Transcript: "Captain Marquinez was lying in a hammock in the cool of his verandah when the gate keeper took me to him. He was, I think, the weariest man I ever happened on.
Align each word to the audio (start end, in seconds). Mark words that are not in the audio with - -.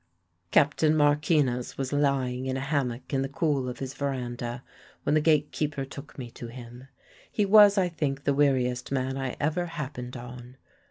"Captain 0.49 0.95
Marquinez 0.97 1.77
was 1.77 1.93
lying 1.93 2.47
in 2.47 2.57
a 2.57 2.59
hammock 2.59 3.13
in 3.13 3.21
the 3.21 3.29
cool 3.29 3.69
of 3.69 3.77
his 3.77 3.93
verandah 3.93 4.63
when 5.03 5.13
the 5.13 5.21
gate 5.21 5.51
keeper 5.51 5.85
took 5.85 6.17
me 6.17 6.31
to 6.31 6.47
him. 6.47 6.87
He 7.31 7.45
was, 7.45 7.77
I 7.77 7.87
think, 7.87 8.23
the 8.23 8.33
weariest 8.33 8.91
man 8.91 9.15
I 9.15 9.35
ever 9.39 9.67
happened 9.67 10.17
on. 10.17 10.57